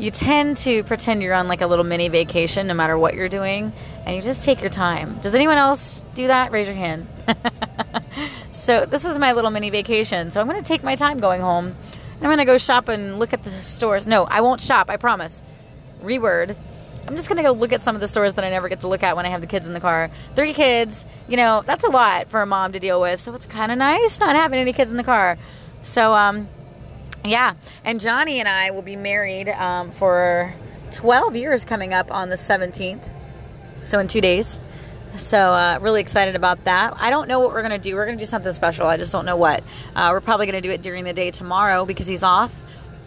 you 0.00 0.10
tend 0.10 0.56
to 0.56 0.82
pretend 0.84 1.22
you're 1.22 1.34
on 1.34 1.46
like 1.46 1.60
a 1.60 1.66
little 1.66 1.84
mini 1.84 2.08
vacation 2.08 2.66
no 2.66 2.74
matter 2.74 2.96
what 2.96 3.14
you're 3.14 3.28
doing 3.28 3.70
and 4.06 4.16
you 4.16 4.22
just 4.22 4.42
take 4.42 4.62
your 4.62 4.70
time. 4.70 5.18
Does 5.18 5.34
anyone 5.34 5.58
else 5.58 6.02
do 6.14 6.28
that? 6.28 6.52
Raise 6.52 6.66
your 6.66 6.76
hand. 6.76 7.06
so, 8.52 8.86
this 8.86 9.04
is 9.04 9.18
my 9.18 9.32
little 9.32 9.50
mini 9.50 9.68
vacation. 9.68 10.30
So, 10.30 10.40
I'm 10.40 10.48
going 10.48 10.60
to 10.60 10.66
take 10.66 10.82
my 10.82 10.94
time 10.94 11.20
going 11.20 11.42
home. 11.42 11.76
I'm 12.16 12.22
going 12.22 12.38
to 12.38 12.46
go 12.46 12.56
shop 12.56 12.88
and 12.88 13.18
look 13.18 13.34
at 13.34 13.44
the 13.44 13.62
stores. 13.62 14.06
No, 14.06 14.24
I 14.24 14.40
won't 14.40 14.60
shop, 14.60 14.88
I 14.88 14.96
promise. 14.96 15.42
Reword. 16.02 16.56
I'm 17.06 17.16
just 17.16 17.28
going 17.28 17.36
to 17.36 17.42
go 17.42 17.52
look 17.52 17.72
at 17.72 17.82
some 17.82 17.94
of 17.94 18.00
the 18.00 18.08
stores 18.08 18.34
that 18.34 18.44
I 18.44 18.50
never 18.50 18.68
get 18.68 18.80
to 18.80 18.88
look 18.88 19.02
at 19.02 19.16
when 19.16 19.26
I 19.26 19.28
have 19.28 19.42
the 19.42 19.46
kids 19.46 19.66
in 19.66 19.74
the 19.74 19.80
car. 19.80 20.10
Three 20.34 20.54
kids, 20.54 21.04
you 21.28 21.36
know, 21.36 21.62
that's 21.66 21.84
a 21.84 21.88
lot 21.88 22.30
for 22.30 22.40
a 22.40 22.46
mom 22.46 22.72
to 22.72 22.78
deal 22.78 23.00
with. 23.02 23.20
So, 23.20 23.34
it's 23.34 23.46
kind 23.46 23.70
of 23.70 23.76
nice 23.76 24.18
not 24.18 24.34
having 24.34 24.58
any 24.58 24.72
kids 24.72 24.90
in 24.90 24.96
the 24.96 25.04
car. 25.04 25.36
So, 25.82 26.14
um, 26.14 26.48
yeah. 27.24 27.54
And 27.84 28.00
Johnny 28.00 28.40
and 28.40 28.48
I 28.48 28.70
will 28.70 28.82
be 28.82 28.96
married 28.96 29.48
um, 29.48 29.90
for 29.90 30.54
12 30.92 31.36
years 31.36 31.64
coming 31.64 31.92
up 31.92 32.10
on 32.12 32.28
the 32.28 32.36
17th. 32.36 33.02
So 33.84 33.98
in 33.98 34.08
two 34.08 34.20
days. 34.20 34.58
So 35.16 35.38
uh, 35.38 35.78
really 35.82 36.00
excited 36.00 36.36
about 36.36 36.64
that. 36.64 36.94
I 36.98 37.10
don't 37.10 37.28
know 37.28 37.40
what 37.40 37.50
we're 37.50 37.62
gonna 37.62 37.78
do. 37.78 37.96
We're 37.96 38.06
gonna 38.06 38.16
do 38.16 38.26
something 38.26 38.52
special. 38.52 38.86
I 38.86 38.96
just 38.96 39.10
don't 39.12 39.26
know 39.26 39.36
what. 39.36 39.62
Uh, 39.94 40.10
we're 40.12 40.20
probably 40.20 40.46
gonna 40.46 40.60
do 40.60 40.70
it 40.70 40.82
during 40.82 41.04
the 41.04 41.12
day 41.12 41.30
tomorrow 41.30 41.84
because 41.84 42.06
he's 42.06 42.22
off, 42.22 42.60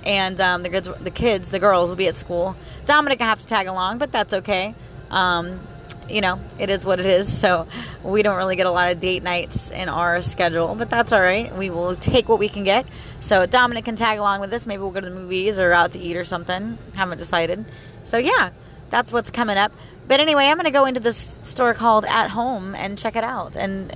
and 0.06 0.40
um, 0.42 0.64
the 0.64 0.70
kids, 0.70 0.90
the 1.02 1.12
kids, 1.12 1.50
the 1.50 1.60
girls 1.60 1.90
will 1.90 1.96
be 1.96 2.08
at 2.08 2.16
school. 2.16 2.58
Dominic 2.86 3.20
will 3.20 3.28
have 3.28 3.40
to 3.40 3.48
tag 3.48 3.68
along, 3.68 4.00
but 4.00 4.12
that's 4.12 4.34
okay. 4.34 4.76
Um, 5.12 5.62
you 6.10 6.22
know, 6.22 6.40
it 6.60 6.70
is 6.70 6.86
what 6.86 7.00
it 7.00 7.06
is. 7.06 7.32
So 7.32 7.68
we 8.04 8.24
don't 8.24 8.38
really 8.38 8.56
get 8.56 8.66
a 8.66 8.72
lot 8.72 8.92
of 8.92 9.00
date 9.00 9.24
nights 9.24 9.70
in 9.70 9.90
our 9.90 10.22
schedule, 10.22 10.76
but 10.76 10.90
that's 10.90 11.14
all 11.14 11.22
right. 11.22 11.56
We 11.56 11.70
will 11.70 11.96
take 11.96 12.30
what 12.30 12.40
we 12.40 12.50
can 12.50 12.64
get. 12.64 12.86
So 13.20 13.46
Dominic 13.46 13.86
can 13.86 13.96
tag 13.96 14.20
along 14.20 14.42
with 14.42 14.54
us. 14.54 14.68
Maybe 14.68 14.82
we'll 14.82 14.92
go 14.92 15.02
to 15.02 15.10
the 15.10 15.16
movies 15.16 15.60
or 15.60 15.72
out 15.72 15.92
to 15.92 16.00
eat 16.00 16.18
or 16.18 16.26
something. 16.26 16.78
Haven't 16.96 17.18
decided. 17.18 17.66
So 18.04 18.18
yeah, 18.18 18.52
that's 18.90 19.12
what's 19.12 19.32
coming 19.32 19.58
up. 19.58 19.72
But 20.08 20.20
anyway, 20.20 20.46
I'm 20.46 20.58
going 20.58 20.66
to 20.66 20.72
go 20.72 20.86
into 20.86 21.00
this 21.00 21.18
store 21.44 21.74
called 21.74 22.06
At 22.06 22.30
Home 22.30 22.76
and 22.76 22.98
check 22.98 23.16
it 23.16 23.24
out 23.24 23.56
and, 23.56 23.92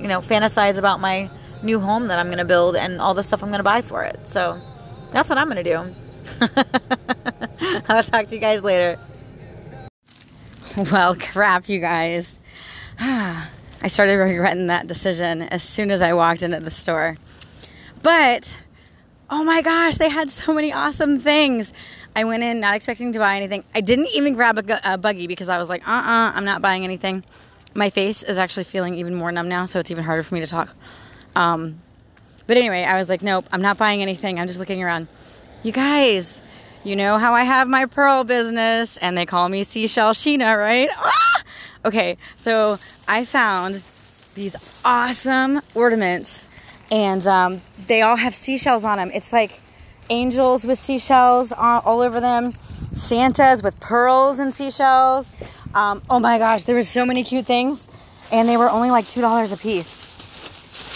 you 0.00 0.08
know, 0.08 0.20
fantasize 0.20 0.78
about 0.78 1.00
my 1.00 1.30
new 1.62 1.78
home 1.78 2.08
that 2.08 2.18
I'm 2.18 2.26
going 2.26 2.38
to 2.38 2.44
build 2.44 2.74
and 2.76 3.00
all 3.00 3.14
the 3.14 3.22
stuff 3.22 3.42
I'm 3.42 3.50
going 3.50 3.60
to 3.60 3.64
buy 3.64 3.82
for 3.82 4.02
it. 4.04 4.26
So 4.26 4.60
that's 5.12 5.30
what 5.30 5.38
I'm 5.38 5.48
going 5.48 5.62
to 5.62 5.70
do. 5.70 5.94
I'll 7.88 8.02
talk 8.02 8.26
to 8.26 8.34
you 8.34 8.40
guys 8.40 8.62
later. 8.62 8.98
Well, 10.90 11.14
crap, 11.16 11.68
you 11.68 11.80
guys. 11.80 12.38
I 12.98 13.88
started 13.88 14.14
regretting 14.14 14.68
that 14.68 14.86
decision 14.86 15.42
as 15.42 15.62
soon 15.62 15.90
as 15.90 16.00
I 16.00 16.14
walked 16.14 16.42
into 16.42 16.60
the 16.60 16.70
store. 16.70 17.18
But, 18.02 18.54
oh 19.28 19.44
my 19.44 19.60
gosh, 19.60 19.96
they 19.96 20.08
had 20.08 20.30
so 20.30 20.54
many 20.54 20.72
awesome 20.72 21.20
things. 21.20 21.74
I 22.16 22.24
went 22.24 22.42
in 22.42 22.60
not 22.60 22.74
expecting 22.74 23.12
to 23.12 23.18
buy 23.18 23.36
anything. 23.36 23.64
I 23.74 23.82
didn't 23.82 24.08
even 24.14 24.34
grab 24.34 24.58
a, 24.58 24.94
a 24.94 24.96
buggy 24.96 25.26
because 25.26 25.50
I 25.50 25.58
was 25.58 25.68
like, 25.68 25.86
uh 25.86 25.90
uh-uh, 25.90 26.28
uh, 26.28 26.32
I'm 26.34 26.44
not 26.46 26.62
buying 26.62 26.84
anything. 26.84 27.22
My 27.74 27.90
face 27.90 28.22
is 28.22 28.38
actually 28.38 28.64
feeling 28.64 28.94
even 28.94 29.14
more 29.14 29.30
numb 29.30 29.48
now, 29.48 29.66
so 29.66 29.78
it's 29.78 29.90
even 29.90 30.04
harder 30.04 30.22
for 30.22 30.34
me 30.34 30.40
to 30.40 30.46
talk. 30.46 30.74
Um, 31.36 31.82
but 32.46 32.56
anyway, 32.56 32.84
I 32.84 32.96
was 32.98 33.10
like, 33.10 33.20
nope, 33.20 33.46
I'm 33.52 33.62
not 33.62 33.76
buying 33.76 34.00
anything. 34.00 34.40
I'm 34.40 34.46
just 34.46 34.58
looking 34.58 34.82
around. 34.82 35.08
You 35.62 35.72
guys, 35.72 36.40
you 36.84 36.96
know 36.96 37.18
how 37.18 37.32
I 37.32 37.44
have 37.44 37.68
my 37.68 37.86
pearl 37.86 38.24
business 38.24 38.96
and 38.96 39.16
they 39.16 39.26
call 39.26 39.48
me 39.48 39.62
Seashell 39.62 40.12
Sheena, 40.12 40.58
right? 40.58 40.88
Ah! 40.96 41.42
Okay, 41.84 42.16
so 42.36 42.78
I 43.06 43.24
found 43.24 43.82
these 44.34 44.56
awesome 44.84 45.62
ornaments 45.74 46.46
and 46.90 47.26
um, 47.26 47.62
they 47.86 48.02
all 48.02 48.16
have 48.16 48.34
seashells 48.34 48.84
on 48.84 48.98
them. 48.98 49.10
It's 49.14 49.32
like 49.32 49.60
angels 50.10 50.64
with 50.64 50.78
seashells 50.78 51.52
all, 51.52 52.00
over 52.00 52.20
them, 52.20 52.52
Santas 52.92 53.62
with 53.62 53.78
pearls 53.80 54.38
and 54.38 54.52
seashells. 54.52 55.26
Um, 55.74 56.02
oh 56.10 56.18
my 56.18 56.38
gosh, 56.38 56.64
there 56.64 56.74
were 56.74 56.82
so 56.82 57.06
many 57.06 57.24
cute 57.24 57.46
things 57.46 57.86
and 58.30 58.48
they 58.48 58.56
were 58.56 58.70
only 58.70 58.90
like 58.90 59.04
$2 59.04 59.52
a 59.52 59.56
piece. 59.56 59.88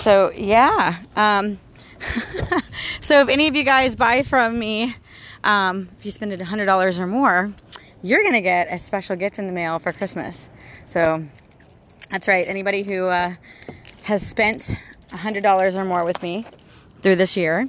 So 0.03 0.33
yeah. 0.33 0.99
Um, 1.15 1.59
so 3.01 3.23
if 3.23 3.29
any 3.29 3.49
of 3.49 3.57
you 3.57 3.65
guys 3.65 3.97
buy 3.97 4.23
from 4.23 4.59
me, 4.59 4.95
um, 5.47 5.89
if 5.99 6.05
you 6.05 6.11
spend 6.11 6.33
a 6.33 6.37
$100 6.37 6.99
or 6.99 7.07
more, 7.07 7.55
you're 8.03 8.23
going 8.23 8.35
to 8.35 8.41
get 8.41 8.67
a 8.71 8.79
special 8.79 9.17
gift 9.17 9.39
in 9.39 9.47
the 9.47 9.53
mail 9.53 9.79
for 9.79 9.93
Christmas. 9.93 10.49
So 10.87 11.25
that's 12.11 12.29
right. 12.29 12.47
Anybody 12.47 12.83
who 12.83 13.07
uh, 13.07 13.35
has 14.03 14.27
spent 14.27 14.77
$100 15.11 15.75
or 15.75 15.85
more 15.85 16.05
with 16.05 16.23
me 16.23 16.45
through 17.01 17.17
this 17.17 17.37
year, 17.37 17.69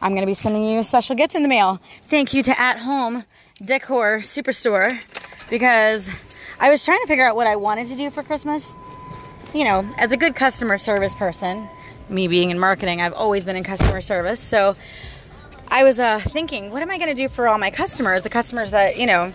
I'm 0.00 0.10
going 0.12 0.22
to 0.22 0.26
be 0.26 0.34
sending 0.34 0.64
you 0.64 0.80
a 0.80 0.84
special 0.84 1.16
gift 1.16 1.34
in 1.34 1.42
the 1.42 1.48
mail. 1.48 1.80
Thank 2.02 2.34
you 2.34 2.42
to 2.44 2.60
At 2.60 2.78
Home 2.80 3.24
Decor 3.64 4.18
Superstore 4.18 5.00
because 5.50 6.08
I 6.60 6.70
was 6.70 6.84
trying 6.84 7.00
to 7.00 7.06
figure 7.06 7.26
out 7.26 7.36
what 7.36 7.46
I 7.46 7.56
wanted 7.56 7.88
to 7.88 7.96
do 7.96 8.10
for 8.10 8.22
Christmas. 8.22 8.74
You 9.54 9.64
know, 9.64 9.88
as 9.96 10.12
a 10.12 10.16
good 10.18 10.36
customer 10.36 10.76
service 10.76 11.14
person, 11.14 11.68
me 12.10 12.28
being 12.28 12.50
in 12.50 12.58
marketing, 12.58 13.00
I've 13.00 13.14
always 13.14 13.46
been 13.46 13.56
in 13.56 13.64
customer 13.64 14.02
service. 14.02 14.40
So 14.40 14.76
I 15.70 15.84
was 15.84 16.00
uh, 16.00 16.18
thinking, 16.18 16.70
what 16.70 16.82
am 16.82 16.90
I 16.90 16.96
going 16.96 17.10
to 17.10 17.14
do 17.14 17.28
for 17.28 17.46
all 17.46 17.58
my 17.58 17.70
customers? 17.70 18.22
The 18.22 18.30
customers 18.30 18.70
that, 18.70 18.96
you 18.96 19.06
know, 19.06 19.32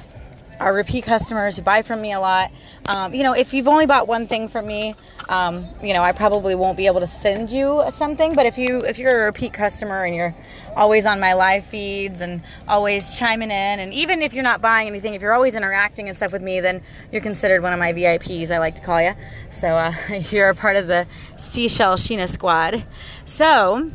are 0.60 0.74
repeat 0.74 1.04
customers 1.04 1.58
who 1.58 1.62
buy 1.62 1.84
from 1.84 2.02
me 2.02 2.12
a 2.12 2.20
lot. 2.20 2.52
Um, 2.86 3.14
you 3.14 3.24
know, 3.24 3.34
if 3.34 3.54
you've 3.54 3.68
only 3.68 3.86
bought 3.86 4.08
one 4.08 4.28
thing 4.28 4.48
from 4.48 4.66
me, 4.66 4.96
um, 5.30 5.66
you 5.82 5.94
know, 5.94 6.02
I 6.02 6.12
probably 6.12 6.56
won't 6.56 6.76
be 6.76 6.88
able 6.88 7.02
to 7.02 7.08
send 7.08 7.50
you 7.50 7.84
something. 7.96 8.34
But 8.34 8.46
if 8.46 8.58
you 8.58 8.80
if 8.80 8.98
you're 8.98 9.24
a 9.24 9.26
repeat 9.26 9.54
customer 9.54 10.04
and 10.04 10.16
you're 10.16 10.36
always 10.76 11.06
on 11.06 11.20
my 11.20 11.34
live 11.34 11.66
feeds 11.66 12.20
and 12.20 12.42
always 12.68 13.16
chiming 13.16 13.52
in, 13.52 13.80
and 13.80 13.94
even 13.94 14.22
if 14.22 14.34
you're 14.34 14.44
not 14.44 14.62
buying 14.62 14.88
anything, 14.88 15.14
if 15.14 15.22
you're 15.22 15.34
always 15.34 15.56
interacting 15.56 16.10
and 16.10 16.18
stuff 16.18 16.32
with 16.32 16.42
me, 16.42 16.60
then 16.60 16.82
you're 17.12 17.22
considered 17.22 17.62
one 17.62 17.74
of 17.74 17.80
my 17.80 17.94
VIPs. 17.94 18.52
I 18.52 18.58
like 18.58 18.76
to 18.76 18.82
call 18.82 19.02
you. 19.02 19.14
So 19.52 19.70
uh, 19.70 19.94
you're 20.32 20.50
a 20.50 20.56
part 20.56 20.78
of 20.78 20.88
the 20.88 21.06
Seashell 21.38 21.96
Sheena 21.96 22.28
squad. 22.28 22.84
So. 23.26 23.92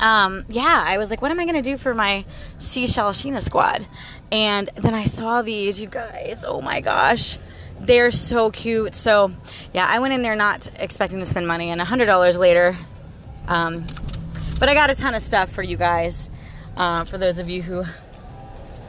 Um, 0.00 0.44
yeah, 0.48 0.84
I 0.86 0.98
was 0.98 1.10
like, 1.10 1.20
what 1.22 1.30
am 1.30 1.40
I 1.40 1.44
going 1.44 1.56
to 1.56 1.62
do 1.62 1.76
for 1.76 1.94
my 1.94 2.24
Seashell 2.58 3.10
Sheena 3.10 3.42
squad? 3.42 3.86
And 4.30 4.70
then 4.76 4.94
I 4.94 5.06
saw 5.06 5.42
these, 5.42 5.80
you 5.80 5.88
guys. 5.88 6.44
Oh 6.46 6.60
my 6.60 6.80
gosh. 6.80 7.38
They're 7.80 8.10
so 8.10 8.50
cute. 8.50 8.94
So, 8.94 9.32
yeah, 9.72 9.86
I 9.88 9.98
went 10.00 10.14
in 10.14 10.22
there 10.22 10.36
not 10.36 10.68
expecting 10.78 11.18
to 11.20 11.24
spend 11.24 11.46
money, 11.46 11.70
and 11.70 11.80
$100 11.80 12.38
later. 12.38 12.76
Um, 13.46 13.86
but 14.58 14.68
I 14.68 14.74
got 14.74 14.90
a 14.90 14.94
ton 14.94 15.14
of 15.14 15.22
stuff 15.22 15.52
for 15.52 15.62
you 15.62 15.76
guys. 15.76 16.28
Uh, 16.76 17.04
for 17.04 17.18
those 17.18 17.38
of 17.38 17.48
you 17.48 17.62
who 17.62 17.84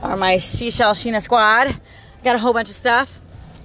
are 0.02 0.18
my 0.18 0.38
Seashell 0.38 0.94
Sheena 0.94 1.22
squad, 1.22 1.80
got 2.24 2.36
a 2.36 2.40
whole 2.40 2.54
bunch 2.54 2.70
of 2.70 2.76
stuff. 2.76 3.20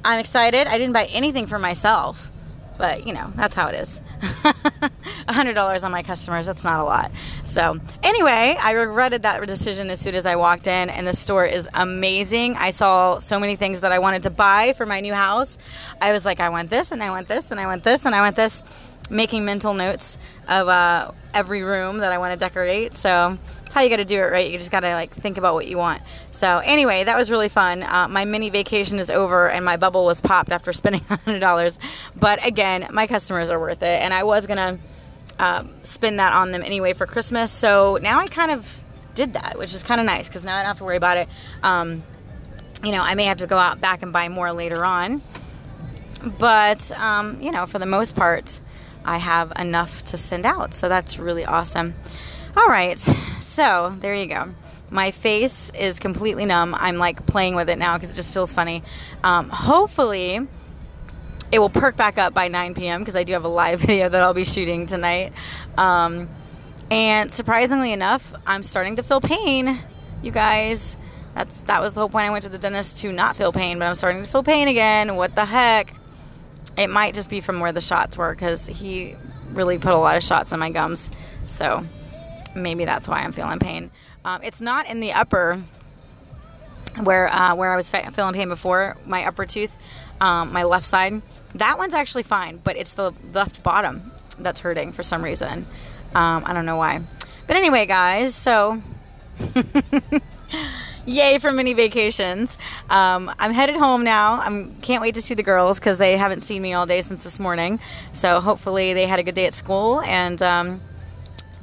I'm 0.05 0.19
excited. 0.19 0.67
I 0.67 0.79
didn't 0.79 0.93
buy 0.93 1.07
anything 1.07 1.47
for 1.47 1.59
myself, 1.59 2.31
but 2.78 3.07
you 3.07 3.12
know, 3.12 3.33
that's 3.37 3.54
how 3.54 3.69
it 3.69 3.75
is. 3.75 4.00
$100 5.28 5.83
on 5.83 5.93
my 5.93 6.02
customers, 6.02 6.47
that's 6.47 6.64
not 6.64 6.81
a 6.81 6.85
lot. 6.85 7.11
So, 7.45 7.78
anyway, 8.02 8.57
I 8.61 8.73
regretted 8.73 9.23
that 9.23 9.45
decision 9.47 9.90
as 9.90 10.00
soon 10.00 10.14
as 10.14 10.26
I 10.26 10.37
walked 10.37 10.66
in, 10.66 10.90
and 10.90 11.07
the 11.07 11.14
store 11.14 11.47
is 11.47 11.69
amazing. 11.75 12.57
I 12.57 12.71
saw 12.71 13.19
so 13.19 13.38
many 13.38 13.57
things 13.57 13.81
that 13.81 13.93
I 13.93 13.99
wanted 13.99 14.25
to 14.25 14.31
buy 14.31 14.73
for 14.75 14.87
my 14.87 15.00
new 15.00 15.14
house. 15.14 15.59
I 16.00 16.12
was 16.12 16.25
like, 16.25 16.40
I 16.40 16.49
want 16.49 16.71
this, 16.71 16.90
and 16.90 17.02
I 17.02 17.11
want 17.11 17.28
this, 17.28 17.50
and 17.50 17.61
I 17.61 17.66
want 17.66 17.85
this, 17.85 18.04
and 18.04 18.14
I 18.14 18.21
want 18.21 18.37
this, 18.37 18.62
making 19.11 19.45
mental 19.45 19.75
notes 19.75 20.19
of 20.49 20.69
uh, 20.69 21.12
every 21.33 21.62
room 21.62 21.99
that 21.99 22.12
I 22.12 22.19
want 22.19 22.33
to 22.33 22.38
decorate. 22.38 22.95
So, 22.95 23.38
that's 23.62 23.75
how 23.75 23.83
you 23.83 23.88
got 23.88 23.97
to 23.97 24.04
do 24.04 24.19
it, 24.21 24.31
right? 24.31 24.50
You 24.50 24.59
just 24.59 24.71
got 24.71 24.81
to 24.81 24.93
like 24.95 25.11
think 25.11 25.38
about 25.38 25.54
what 25.54 25.66
you 25.66 25.78
want. 25.78 26.02
So, 26.35 26.59
anyway, 26.59 27.05
that 27.05 27.17
was 27.17 27.31
really 27.31 27.49
fun. 27.49 27.85
Uh, 27.85 28.09
my 28.09 28.25
mini 28.25 28.50
vacation 28.50 28.99
is 28.99 29.09
over, 29.09 29.49
and 29.49 29.64
my 29.64 29.76
bubble 29.76 30.05
was 30.05 30.21
popped 30.21 30.50
after 30.50 30.73
spending 30.75 31.03
$100. 31.03 31.79
But 32.17 32.45
again, 32.45 32.88
my 32.91 33.07
customers 33.07 33.50
are 33.50 33.59
worth 33.59 33.83
it, 33.83 34.03
and 34.03 34.12
I 34.12 34.25
was 34.25 34.47
to 34.47 34.79
um, 35.38 35.71
spend 35.85 36.19
that 36.19 36.35
on 36.35 36.53
them 36.53 36.62
anyway 36.62 36.93
for 36.93 37.07
Christmas. 37.07 37.53
So 37.53 37.99
now 38.03 38.19
I 38.19 38.26
kind 38.26 38.50
of 38.50 38.67
did 39.14 39.35
that, 39.35 39.57
which 39.59 39.75
is 39.75 39.83
kind 39.83 40.00
of 40.00 40.07
nice 40.07 40.29
because 40.29 40.45
now 40.45 40.57
I 40.57 40.59
don't 40.59 40.67
have 40.67 40.79
to 40.79 40.85
worry 40.85 40.97
about 40.97 41.17
it. 41.17 41.29
Um, 41.62 42.03
you 42.83 42.93
know, 42.93 43.03
I 43.03 43.14
may 43.14 43.25
have 43.25 43.38
to 43.38 43.47
go 43.47 43.57
out 43.57 43.81
back 43.81 44.03
and 44.03 44.12
buy 44.12 44.29
more 44.29 44.53
later 44.53 44.85
on. 44.85 45.23
But, 46.38 46.91
um, 46.93 47.41
you 47.41 47.50
know, 47.50 47.67
for 47.67 47.79
the 47.79 47.87
most 47.87 48.17
part, 48.17 48.61
I 49.05 49.19
have 49.19 49.53
enough 49.59 50.05
to 50.07 50.17
send 50.17 50.47
out. 50.47 50.75
So 50.75 50.88
that's 50.88 51.19
really 51.19 51.45
awesome. 51.45 51.95
All 52.57 52.67
right. 52.67 52.99
So 53.41 53.95
there 54.00 54.14
you 54.14 54.26
go. 54.26 54.55
My 54.95 55.11
face 55.11 55.73
is 55.77 55.99
completely 55.99 56.45
numb. 56.45 56.73
I'm 56.79 56.99
like 56.99 57.27
playing 57.27 57.57
with 57.57 57.69
it 57.69 57.79
now 57.79 57.99
because 57.99 58.13
it 58.13 58.15
just 58.15 58.33
feels 58.33 58.55
funny. 58.55 58.85
Um, 59.25 59.49
hopefully, 59.49 60.47
it 61.51 61.59
will 61.59 61.69
perk 61.69 61.97
back 61.97 62.17
up 62.17 62.33
by 62.33 62.47
9 62.47 62.75
p.m. 62.75 63.01
because 63.01 63.17
I 63.17 63.25
do 63.25 63.33
have 63.33 63.43
a 63.43 63.49
live 63.49 63.81
video 63.89 64.09
that 64.09 64.23
I'll 64.23 64.35
be 64.35 64.45
shooting 64.45 64.87
tonight. 64.87 65.33
Um, 65.77 66.29
and 66.93 67.33
surprisingly 67.33 67.93
enough, 67.93 68.35
I'm 68.47 68.63
starting 68.63 68.95
to 68.95 69.03
feel 69.03 69.21
pain, 69.21 69.81
you 70.23 70.31
guys. 70.31 70.97
That's 71.35 71.63
that 71.63 71.81
was 71.81 71.95
the 71.95 72.01
whole 72.03 72.09
point. 72.09 72.27
I 72.27 72.31
went 72.31 72.45
to 72.45 72.49
the 72.49 72.59
dentist 72.59 72.99
to 72.99 73.11
not 73.11 73.37
feel 73.37 73.51
pain, 73.51 73.81
but 73.81 73.87
I'm 73.87 73.97
starting 73.97 74.23
to 74.23 74.29
feel 74.31 74.45
pain 74.45 74.69
again. 74.69 75.17
What 75.17 75.35
the 75.35 75.45
heck? 75.45 75.93
It 76.79 76.89
might 76.89 77.15
just 77.15 77.31
be 77.31 77.41
from 77.41 77.59
where 77.59 77.73
the 77.73 77.81
shots 77.81 78.17
were 78.17 78.33
because 78.33 78.65
he 78.65 79.17
really 79.51 79.79
put 79.79 79.93
a 79.93 79.97
lot 79.97 80.17
of 80.17 80.23
shots 80.23 80.53
in 80.53 80.61
my 80.61 80.71
gums. 80.71 81.11
So 81.49 81.85
maybe 82.55 82.85
that's 82.85 83.09
why 83.09 83.23
I'm 83.23 83.33
feeling 83.33 83.59
pain. 83.59 83.91
Um, 84.25 84.40
it's 84.43 84.61
not 84.61 84.88
in 84.88 85.00
the 85.00 85.12
upper 85.12 85.62
where 87.02 87.33
uh, 87.33 87.54
where 87.54 87.73
I 87.73 87.76
was 87.76 87.90
feeling 87.90 88.35
pain 88.35 88.49
before. 88.49 88.97
My 89.04 89.26
upper 89.26 89.47
tooth, 89.47 89.73
um, 90.21 90.52
my 90.52 90.62
left 90.64 90.87
side 90.87 91.23
that 91.54 91.78
one's 91.78 91.95
actually 91.95 92.25
fine, 92.25 92.61
but 92.62 92.76
it's 92.76 92.95
the 92.95 93.12
left 93.33 93.62
bottom 93.62 94.12
that's 94.38 94.61
hurting 94.61 94.93
for 94.93 95.02
some 95.02 95.23
reason. 95.23 95.66
Um, 96.14 96.43
I 96.45 96.52
don't 96.52 96.66
know 96.66 96.76
why. 96.76 97.00
But 97.47 97.57
anyway, 97.57 97.87
guys, 97.87 98.35
so 98.35 98.83
yay 101.07 101.38
for 101.38 101.52
mini 101.52 101.75
vacations. 101.75 102.57
Um, 102.90 103.33
I'm 103.38 103.52
headed 103.52 103.76
home 103.76 104.04
now. 104.04 104.35
I 104.35 104.69
can't 104.83 105.02
wait 105.02 105.14
to 105.14 105.23
see 105.23 105.35
the 105.35 105.43
girls 105.43 105.78
because 105.78 105.99
they 105.99 106.16
haven't 106.16 106.40
seen 106.40 106.62
me 106.62 106.73
all 106.73 106.87
day 106.87 107.02
since 107.02 107.23
this 107.23 107.38
morning. 107.38 107.78
So 108.12 108.40
hopefully 108.40 108.95
they 108.95 109.07
had 109.07 109.21
a 109.21 109.23
good 109.23 109.35
day 109.35 109.47
at 109.47 109.54
school. 109.54 110.00
And 110.02 110.40
um, 110.43 110.81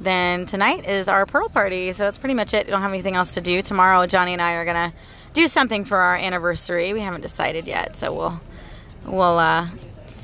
then 0.02 0.46
tonight 0.46 0.88
is 0.88 1.08
our 1.08 1.26
Pearl 1.26 1.48
party. 1.48 1.92
So 1.92 2.04
that's 2.04 2.18
pretty 2.18 2.34
much 2.34 2.54
it. 2.54 2.66
We 2.66 2.72
don't 2.72 2.82
have 2.82 2.92
anything 2.92 3.16
else 3.16 3.34
to 3.34 3.40
do. 3.40 3.62
Tomorrow, 3.62 4.06
Johnny 4.06 4.32
and 4.32 4.42
I 4.42 4.52
are 4.54 4.64
to 4.64 4.92
do 5.32 5.48
something 5.48 5.84
for 5.84 5.96
our 5.96 6.16
anniversary. 6.16 6.92
We 6.92 7.00
haven't 7.00 7.22
decided 7.22 7.66
yet. 7.66 7.96
So 7.96 8.12
we'll 8.12 8.40
we'll 9.04 9.38
uh, 9.38 9.68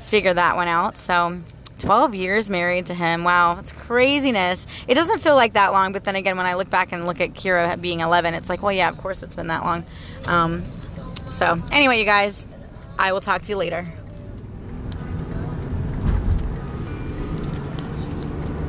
figure 0.07 0.33
that 0.33 0.55
one 0.55 0.67
out. 0.67 0.97
So 0.97 1.41
12 1.79 2.15
years 2.15 2.49
married 2.49 2.87
to 2.87 2.93
him. 2.93 3.23
Wow, 3.23 3.57
it's 3.59 3.71
craziness. 3.71 4.67
It 4.87 4.95
doesn't 4.95 5.19
feel 5.19 5.35
like 5.35 5.53
that 5.53 5.71
long, 5.71 5.93
but 5.93 6.03
then 6.03 6.15
again, 6.15 6.37
when 6.37 6.45
I 6.45 6.55
look 6.55 6.69
back 6.69 6.91
and 6.91 7.05
look 7.05 7.21
at 7.21 7.33
Kira 7.33 7.79
being 7.79 8.01
11, 8.01 8.33
it's 8.33 8.49
like, 8.49 8.61
well, 8.61 8.71
yeah, 8.71 8.89
of 8.89 8.97
course 8.97 9.23
it's 9.23 9.35
been 9.35 9.47
that 9.47 9.63
long. 9.63 9.85
Um, 10.25 10.63
so, 11.31 11.61
anyway, 11.71 11.99
you 11.99 12.05
guys, 12.05 12.45
I 12.97 13.13
will 13.13 13.21
talk 13.21 13.43
to 13.43 13.49
you 13.49 13.55
later. 13.55 13.87